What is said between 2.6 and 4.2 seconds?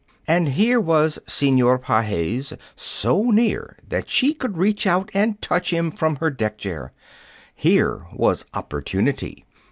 so near that